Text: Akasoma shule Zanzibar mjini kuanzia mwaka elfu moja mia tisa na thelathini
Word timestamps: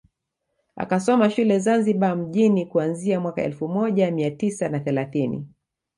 Akasoma 0.75 1.29
shule 1.29 1.59
Zanzibar 1.59 2.17
mjini 2.17 2.65
kuanzia 2.65 3.19
mwaka 3.19 3.41
elfu 3.43 3.67
moja 3.67 4.11
mia 4.11 4.31
tisa 4.31 4.69
na 4.69 4.79
thelathini 4.79 5.45